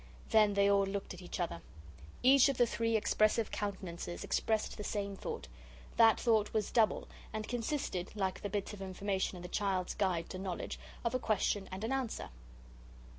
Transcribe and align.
Then 0.31 0.55
they 0.55 0.67
all 0.67 0.87
looked 0.87 1.13
at 1.13 1.21
each 1.21 1.39
other. 1.39 1.61
Each 2.23 2.49
of 2.49 2.57
the 2.57 2.65
three 2.65 2.95
expressive 2.95 3.51
countenances 3.51 4.23
expressed 4.23 4.75
the 4.75 4.83
same 4.83 5.15
thought. 5.15 5.47
That 5.97 6.19
thought 6.19 6.53
was 6.53 6.71
double, 6.71 7.07
and 7.31 7.47
consisted, 7.47 8.15
like 8.15 8.41
the 8.41 8.49
bits 8.49 8.73
of 8.73 8.81
information 8.81 9.35
in 9.35 9.43
the 9.43 9.47
Child's 9.47 9.93
Guide 9.93 10.27
to 10.31 10.39
Knowledge, 10.39 10.79
of 11.05 11.13
a 11.13 11.19
question 11.19 11.69
and 11.71 11.83
an 11.83 11.91
answer. 11.91 12.31